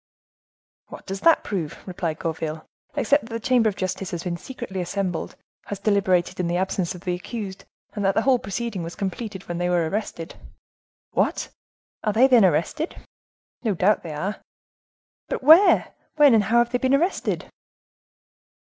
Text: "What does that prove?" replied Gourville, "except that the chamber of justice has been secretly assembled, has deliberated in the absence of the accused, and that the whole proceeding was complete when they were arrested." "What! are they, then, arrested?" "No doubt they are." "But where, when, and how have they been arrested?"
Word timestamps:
"What 0.87 1.05
does 1.05 1.19
that 1.21 1.43
prove?" 1.43 1.77
replied 1.85 2.17
Gourville, 2.17 2.65
"except 2.95 3.25
that 3.27 3.33
the 3.33 3.39
chamber 3.39 3.69
of 3.69 3.75
justice 3.75 4.09
has 4.09 4.23
been 4.23 4.35
secretly 4.35 4.81
assembled, 4.81 5.35
has 5.65 5.77
deliberated 5.77 6.39
in 6.39 6.47
the 6.47 6.57
absence 6.57 6.95
of 6.95 7.01
the 7.01 7.13
accused, 7.13 7.65
and 7.93 8.03
that 8.03 8.15
the 8.15 8.23
whole 8.23 8.39
proceeding 8.39 8.81
was 8.81 8.95
complete 8.95 9.47
when 9.47 9.59
they 9.59 9.69
were 9.69 9.87
arrested." 9.87 10.33
"What! 11.11 11.49
are 12.03 12.13
they, 12.13 12.25
then, 12.25 12.43
arrested?" 12.43 12.95
"No 13.63 13.75
doubt 13.75 14.01
they 14.01 14.13
are." 14.15 14.41
"But 15.27 15.43
where, 15.43 15.93
when, 16.15 16.33
and 16.33 16.45
how 16.45 16.57
have 16.57 16.71
they 16.71 16.79
been 16.79 16.95
arrested?" 16.95 17.45